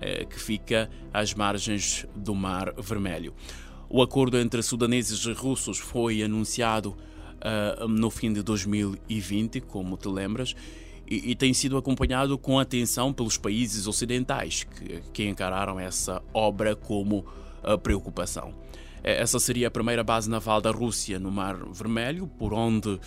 eh, 0.00 0.24
que 0.24 0.38
fica 0.38 0.88
às 1.12 1.34
margens 1.34 2.06
do 2.14 2.32
Mar 2.32 2.72
Vermelho. 2.78 3.34
O 3.90 4.00
acordo 4.02 4.38
entre 4.38 4.62
sudaneses 4.62 5.24
e 5.24 5.32
russos 5.32 5.78
foi 5.78 6.22
anunciado 6.22 6.96
uh, 7.80 7.88
no 7.88 8.08
fim 8.08 8.32
de 8.32 8.40
2020, 8.40 9.62
como 9.62 9.96
te 9.96 10.06
lembras, 10.06 10.54
e, 11.10 11.30
e, 11.30 11.34
tem 11.34 11.54
sido 11.54 11.76
acompanhado 11.78 12.36
com 12.36 12.58
atenção 12.58 13.12
pelos 13.12 13.38
países 13.38 13.86
ocidentais 13.86 14.64
que, 14.64 15.00
que 15.12 15.26
encararam 15.26 15.80
essa 15.80 16.22
obra 16.34 16.76
como 16.76 17.24
uh, 17.64 17.78
preocupação. 17.78 18.52
Eh, 19.02 19.22
essa 19.22 19.40
seria 19.40 19.68
a 19.68 19.70
primeira 19.70 20.04
base 20.04 20.28
naval 20.28 20.60
da 20.60 20.70
Rússia 20.70 21.18
no 21.18 21.30
Mar 21.30 21.56
Vermelho, 21.72 22.26
por 22.26 22.52
onde 22.52 23.00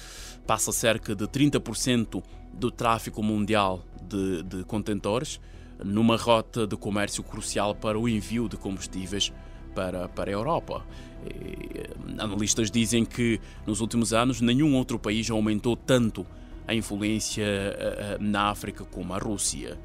passa 0.48 0.72
cerca 0.72 1.16
de 1.16 1.26
30% 1.26 2.24
do 2.52 2.72
tráfego 2.72 3.22
mundial 3.22 3.86
de, 4.02 4.42
de 4.44 4.64
contentores 4.64 5.40
numa 5.84 6.18
rota 6.18 6.66
de 6.66 6.76
comércio 6.76 7.24
crucial 7.24 7.76
para 7.76 8.00
o 8.00 8.10
envio 8.10 8.50
de 8.50 8.58
combustíveis 8.58 9.32
para, 9.76 10.08
para 10.10 10.32
a 10.32 10.34
Europa. 10.34 10.86
E, 11.24 12.22
analistas 12.22 12.72
dizem 12.72 13.06
que 13.06 13.40
nos 13.66 13.80
últimos 13.80 14.12
anos 14.12 14.42
nenhum 14.42 14.76
outro 14.76 14.98
país 14.98 15.30
aumentou 15.30 15.76
tanto 15.76 16.26
a 16.68 16.74
influência 16.74 17.46
uh, 17.46 18.24
na 18.24 18.50
África 18.50 18.86
como 18.86 19.14
a 19.14 19.18
Rússia. 19.18 19.80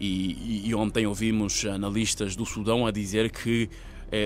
E, 0.00 0.68
e, 0.68 0.74
ontem 0.74 1.06
ouvimos 1.06 1.64
analistas 1.64 2.36
do 2.36 2.46
Sudão 2.46 2.86
a 2.86 2.90
dizer 2.90 3.30
que 3.30 3.68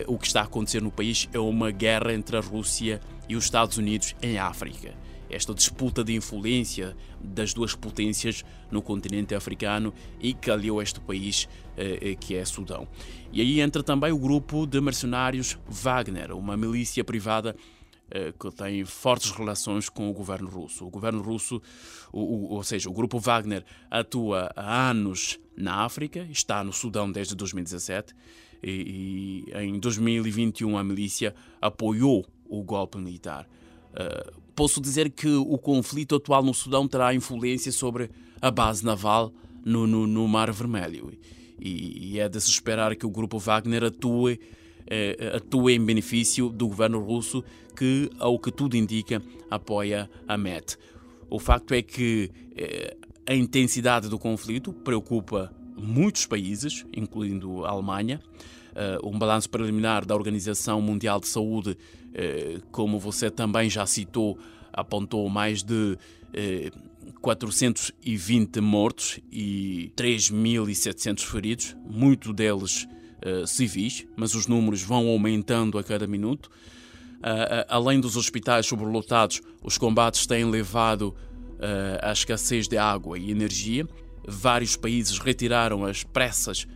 uh, 0.07 0.13
o 0.13 0.19
que 0.19 0.27
está 0.27 0.41
a 0.41 0.45
acontecer 0.45 0.83
no 0.83 0.91
país 0.91 1.29
é 1.33 1.39
uma 1.39 1.71
guerra 1.71 2.13
entre 2.13 2.37
a 2.37 2.41
Rússia 2.41 3.01
e 3.29 3.37
os 3.37 3.45
Estados 3.45 3.79
Unidos 3.79 4.15
em 4.21 4.39
África 4.39 4.95
esta 5.33 5.55
disputa 5.55 6.05
de 6.05 6.15
influência 6.15 6.95
das 7.21 7.55
duas 7.55 7.75
potências 7.75 8.45
no 8.71 8.83
continente 8.83 9.35
africano 9.35 9.93
e 10.21 10.35
que 10.35 10.51
aliou 10.51 10.81
este 10.83 11.01
país 11.01 11.49
eh, 11.77 11.99
eh, 12.03 12.15
que 12.15 12.37
é 12.37 12.45
Sudão. 12.45 12.87
E 13.33 13.41
aí 13.41 13.61
entra 13.61 13.83
também 13.83 14.13
o 14.13 14.19
grupo 14.19 14.67
de 14.67 14.81
mercenários 14.81 15.59
Wagner, 15.67 16.33
uma 16.33 16.57
milícia 16.57 17.03
privada 17.03 17.57
eh, 17.57 17.82
que 18.39 18.51
tem 18.51 18.85
fortes 18.85 19.31
relações 19.31 19.89
com 19.89 20.11
o 20.11 20.13
governo 20.13 20.49
russo. 20.49 20.87
O 20.87 20.91
governo 20.91 21.23
russo, 21.23 21.61
ou 22.13 22.63
seja, 22.63 22.91
o 22.91 22.93
grupo 22.93 23.19
Wagner 23.19 23.65
atua 23.91 24.51
há 24.55 24.91
anos 24.91 25.39
na 25.57 25.85
África, 25.85 26.27
está 26.31 26.63
no 26.63 26.73
Sudão 26.73 27.11
desde 27.11 27.35
2017 27.35 28.15
e, 28.63 29.45
e 29.49 29.59
em 29.59 29.79
2021 29.79 30.77
a 30.77 30.85
milícia 30.85 31.35
apoiou 31.61 32.27
o 32.45 32.63
golpe 32.63 32.99
militar. 32.99 33.49
Uh, 33.93 34.41
posso 34.55 34.81
dizer 34.81 35.11
que 35.11 35.29
o 35.29 35.59
conflito 35.59 36.17
atual 36.17 36.43
no 36.43 36.55
Sudão 36.55 36.87
terá 36.87 37.15
influência 37.15 37.73
sobre 37.73 38.11
a 38.41 38.51
base 38.51 38.85
naval 38.85 39.33
no, 39.65 39.87
no, 39.87 40.07
no 40.07 40.29
Mar 40.29 40.51
Vermelho. 40.53 41.13
e, 41.59 42.13
e 42.13 42.19
é 42.19 42.29
de 42.29 42.41
se 42.41 42.51
esperar 42.51 42.95
que 42.97 43.07
o 43.07 43.11
grupo 43.11 43.39
Wagner 43.39 43.85
atue, 43.85 44.41
eh, 44.95 45.33
atue 45.35 45.73
em 45.73 45.83
benefício 45.83 46.51
do 46.51 46.69
governo 46.69 47.01
russo, 47.01 47.43
que, 47.75 48.11
ao 48.19 48.39
que 48.39 48.53
tudo 48.53 48.77
indica, 48.77 49.23
apoia 49.51 50.11
a 50.29 50.37
MET. 50.37 50.77
O 51.31 51.39
facto 51.39 51.73
é 51.73 51.81
que 51.81 52.31
eh, 52.55 52.95
a 53.27 53.35
intensidade 53.35 54.11
do 54.11 54.19
conflito 54.19 54.71
preocupa 54.71 55.51
muitos 55.75 56.27
países, 56.27 56.85
incluindo 56.95 57.65
a 57.65 57.71
Alemanha. 57.71 58.21
Um 59.05 59.19
balanço 59.19 59.51
preliminar 59.51 60.05
da 60.07 60.15
Organização 60.15 60.81
Mundial 60.81 61.21
de 61.21 61.29
Saúde, 61.29 61.77
como 62.71 62.99
você 62.99 63.31
também 63.31 63.69
já 63.69 63.85
citou, 63.85 64.39
apontou 64.73 65.29
mais 65.29 65.63
de 65.63 65.99
uh, 66.33 67.21
420 67.21 68.61
mortos 68.61 69.21
e 69.31 69.93
3.700 69.95 71.21
feridos, 71.21 71.77
muitos 71.85 72.35
deles 72.35 72.89
civis, 73.47 74.07
mas 74.17 74.35
os 74.35 74.47
números 74.47 74.83
vão 74.83 75.09
aumentando 75.09 75.79
a 75.79 75.85
cada 75.85 76.07
minuto. 76.07 76.51
além 77.69 78.01
dos 78.01 78.17
hospitais 78.17 78.67
sobrelotados, 78.67 79.41
os 79.63 79.79
combates 79.79 80.27
têm 80.27 80.45
levado 80.45 81.15
à 82.01 82.13
escassez 82.13 82.67
de 82.67 82.77
água 82.77 83.19
e 83.19 83.31
energia 83.31 83.87
vários 84.27 84.77
países 84.77 85.19
retiraram 85.19 85.85
às 85.85 86.03
pressas 86.03 86.67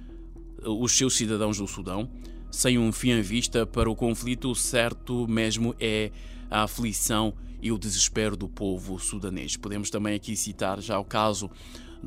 uh, 0.64 0.82
os 0.82 0.92
seus 0.92 1.16
cidadãos 1.16 1.58
do 1.58 1.66
Sudão, 1.66 2.10
sem 2.50 2.78
um 2.78 2.92
fim 2.92 3.12
à 3.12 3.22
vista 3.22 3.66
para 3.66 3.90
o 3.90 3.96
conflito, 3.96 4.54
certo 4.54 5.26
mesmo 5.28 5.74
é 5.78 6.10
a 6.50 6.62
aflição 6.62 7.34
e 7.60 7.72
o 7.72 7.78
desespero 7.78 8.36
do 8.36 8.48
povo 8.48 8.98
sudanês. 8.98 9.56
Podemos 9.56 9.90
também 9.90 10.14
aqui 10.14 10.36
citar 10.36 10.80
já 10.80 10.98
o 10.98 11.04
caso 11.04 11.50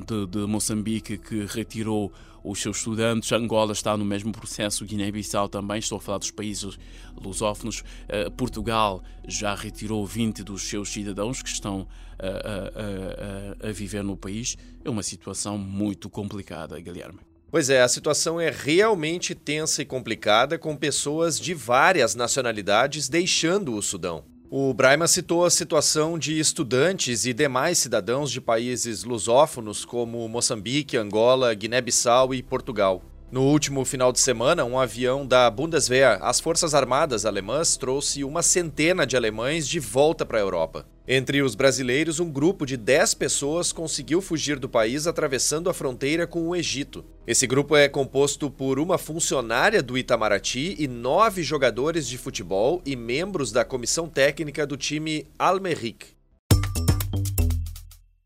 de, 0.06 0.26
de 0.28 0.40
Moçambique, 0.48 1.18
que 1.18 1.46
retirou 1.46 2.12
os 2.44 2.62
seus 2.62 2.78
estudantes. 2.78 3.32
Angola 3.32 3.74
está 3.74 3.96
no 3.98 4.06
mesmo 4.06 4.32
processo, 4.32 4.86
Guiné-Bissau 4.86 5.50
também, 5.50 5.80
estou 5.80 5.98
a 5.98 6.02
falar 6.02 6.18
dos 6.18 6.32
países 6.32 6.78
lusófonos. 7.22 7.82
Uh, 7.82 8.32
Portugal 8.32 9.04
já 9.28 9.54
retirou 9.54 10.06
20 10.06 10.44
dos 10.44 10.64
seus 10.64 10.90
cidadãos 10.90 11.42
que 11.42 11.50
estão 11.50 11.88
a, 12.20 13.66
a, 13.66 13.70
a, 13.70 13.72
viver 13.72 14.04
no 14.04 14.18
país. 14.18 14.58
É 14.84 14.90
uma 14.90 15.04
situação 15.04 15.58
muito 15.58 16.10
complicada, 16.10 16.80
Guilherme. 16.80 17.20
Pois 17.52 17.70
é, 17.70 17.82
a 17.82 17.88
situação 17.88 18.40
é 18.40 18.52
realmente 18.52 19.34
tensa 19.34 19.82
e 19.82 19.86
complicada, 19.86 20.60
com 20.60 20.76
pessoas 20.76 21.40
de 21.40 21.54
várias 21.54 22.14
nacionalidades 22.14 23.10
deixando 23.10 23.74
o 23.74 23.82
Sudão. 23.82 24.24
O 24.52 24.74
Braima 24.74 25.08
citou 25.08 25.46
a 25.46 25.50
situação 25.52 26.18
de 26.18 26.40
estudantes 26.40 27.28
e 27.28 27.34
demais 27.34 27.78
cidadãos 27.78 28.32
de 28.32 28.42
países 28.42 29.04
lusófonos 29.04 29.86
como 29.86 30.28
Moçambique, 30.28 30.98
Angola, 30.98 31.54
Guiné-Bissau 31.54 32.34
e 32.34 32.42
Portugal. 32.42 33.04
No 33.32 33.44
último 33.44 33.86
final 33.86 34.12
de 34.12 34.20
semana, 34.20 34.66
um 34.66 34.80
avião 34.80 35.24
da 35.24 35.52
Bundeswehr, 35.52 36.18
as 36.20 36.40
Forças 36.40 36.74
Armadas 36.74 37.28
Alemãs, 37.28 37.78
trouxe 37.78 38.24
uma 38.24 38.42
centena 38.42 39.06
de 39.06 39.16
alemães 39.16 39.68
de 39.68 39.80
volta 39.80 40.26
para 40.26 40.40
a 40.40 40.42
Europa. 40.42 40.88
Entre 41.08 41.44
os 41.44 41.54
brasileiros, 41.54 42.20
um 42.20 42.32
grupo 42.32 42.66
de 42.66 42.76
10 42.76 43.14
pessoas 43.14 43.72
conseguiu 43.72 44.20
fugir 44.20 44.58
do 44.58 44.68
país 44.68 45.06
atravessando 45.06 45.70
a 45.70 45.76
fronteira 45.76 46.26
com 46.26 46.48
o 46.48 46.56
Egito. 46.56 47.06
Esse 47.28 47.46
grupo 47.46 47.76
é 47.76 47.88
composto 47.88 48.50
por 48.50 48.80
uma 48.80 48.98
funcionária 48.98 49.84
do 49.84 49.96
Itamaraty 49.96 50.76
e 50.80 50.88
nove 50.88 51.44
jogadores 51.44 52.08
de 52.08 52.18
futebol 52.18 52.82
e 52.84 52.96
membros 52.96 53.52
da 53.52 53.64
comissão 53.64 54.10
técnica 54.10 54.66
do 54.66 54.76
time 54.76 55.28
Almeric. 55.38 56.19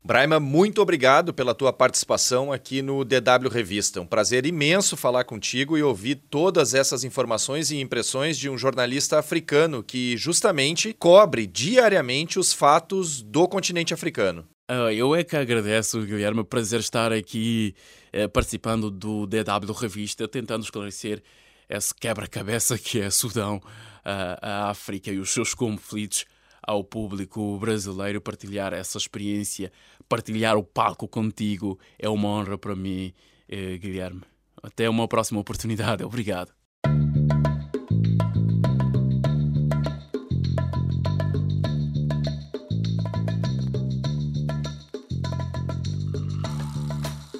Braima, 0.06 0.38
muito 0.38 0.82
obrigado 0.82 1.32
pela 1.32 1.54
tua 1.54 1.72
participação 1.72 2.52
aqui 2.52 2.82
no 2.82 3.06
DW 3.06 3.48
Revista. 3.50 4.02
Um 4.02 4.06
prazer 4.06 4.44
imenso 4.44 4.98
falar 4.98 5.24
contigo 5.24 5.78
e 5.78 5.82
ouvir 5.82 6.16
todas 6.28 6.74
essas 6.74 7.04
informações 7.04 7.70
e 7.70 7.80
impressões 7.80 8.36
de 8.36 8.50
um 8.50 8.58
jornalista 8.58 9.18
africano 9.18 9.82
que 9.82 10.14
justamente 10.18 10.92
cobre 10.92 11.46
diariamente 11.46 12.38
os 12.38 12.52
fatos 12.52 13.22
do 13.22 13.48
continente 13.48 13.94
africano. 13.94 14.46
Uh, 14.70 14.90
eu 14.92 15.14
é 15.14 15.24
que 15.24 15.36
agradeço, 15.36 16.02
Guilherme, 16.02 16.44
prazer 16.44 16.80
estar 16.80 17.10
aqui 17.10 17.74
eh, 18.12 18.28
participando 18.28 18.90
do 18.90 19.26
DW 19.26 19.72
Revista, 19.72 20.28
tentando 20.28 20.64
esclarecer 20.64 21.22
esse 21.66 21.94
quebra-cabeça 21.94 22.76
que 22.76 23.00
é 23.00 23.08
Sudão, 23.08 23.56
uh, 23.56 24.38
a 24.42 24.68
África 24.68 25.10
e 25.10 25.18
os 25.18 25.30
seus 25.30 25.54
conflitos 25.54 26.26
ao 26.66 26.82
público 26.82 27.58
brasileiro 27.58 28.20
partilhar 28.20 28.72
essa 28.72 28.98
experiência, 28.98 29.70
partilhar 30.08 30.56
o 30.56 30.64
palco 30.64 31.06
contigo. 31.06 31.78
É 31.98 32.08
uma 32.08 32.28
honra 32.28 32.58
para 32.58 32.74
mim, 32.74 33.12
eh, 33.48 33.76
Guilherme. 33.78 34.22
Até 34.62 34.88
uma 34.88 35.06
próxima 35.06 35.40
oportunidade. 35.40 36.02
Obrigado. 36.04 36.52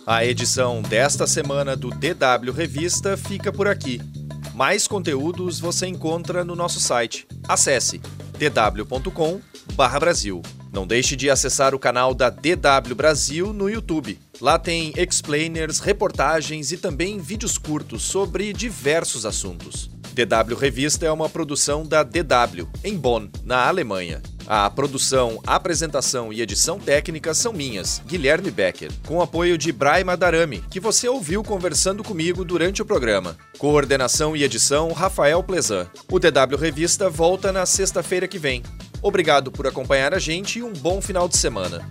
A 0.07 0.23
edição 0.23 0.83
desta 0.83 1.27
semana 1.27 1.75
do 1.75 1.89
DW 1.89 2.53
Revista 2.53 3.17
fica 3.17 3.51
por 3.51 3.67
aqui. 3.67 3.99
Mais 4.55 4.87
conteúdos 4.87 5.59
você 5.59 5.87
encontra 5.87 6.45
no 6.45 6.55
nosso 6.55 6.79
site. 6.79 7.27
Acesse 7.49 8.03
dw.com/brasil. 8.39 10.43
Não 10.73 10.87
deixe 10.87 11.17
de 11.17 11.31
acessar 11.31 11.75
o 11.75 11.79
canal 11.79 12.13
da 12.13 12.29
DW 12.31 12.95
Brasil 12.97 13.53
no 13.53 13.71
YouTube. 13.71 14.19
Lá 14.41 14.59
tem 14.59 14.93
explainers, 14.97 15.79
reportagens 15.79 16.73
e 16.73 16.77
também 16.77 17.21
vídeos 17.21 17.57
curtos 17.57 18.03
sobre 18.03 18.53
diversos 18.53 19.25
assuntos. 19.25 19.89
DW 20.13 20.57
Revista 20.57 21.07
é 21.07 21.11
uma 21.11 21.29
produção 21.29 21.87
da 21.87 22.03
DW, 22.03 22.69
em 22.83 22.97
Bonn, 22.97 23.29
na 23.45 23.67
Alemanha. 23.67 24.21
A 24.47 24.69
produção, 24.69 25.41
apresentação 25.47 26.31
e 26.31 26.43
edição 26.43 26.79
técnica 26.79 27.33
são 27.33 27.53
minhas, 27.53 28.03
Guilherme 28.07 28.51
Becker, 28.51 28.91
com 29.07 29.23
apoio 29.23 29.57
de 29.57 29.73
Braima 29.73 30.17
Darami, 30.17 30.63
que 30.71 30.79
você 30.79 31.09
ouviu 31.09 31.43
conversando 31.43 32.05
comigo 32.05 32.45
durante 32.45 32.83
o 32.83 32.85
programa. 32.85 33.37
Coordenação 33.59 34.37
e 34.37 34.45
edição, 34.45 34.93
Rafael 34.93 35.43
Plezan. 35.43 35.89
O 36.11 36.19
DW 36.19 36.59
Revista 36.59 37.09
volta 37.09 37.51
na 37.51 37.65
sexta-feira 37.65 38.29
que 38.29 38.39
vem. 38.39 38.63
Obrigado 39.01 39.51
por 39.51 39.67
acompanhar 39.67 40.13
a 40.13 40.19
gente 40.19 40.59
e 40.59 40.63
um 40.63 40.73
bom 40.73 41.01
final 41.01 41.27
de 41.27 41.39
semana. 41.39 41.87